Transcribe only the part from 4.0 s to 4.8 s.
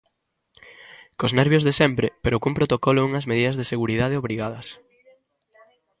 obrigadas.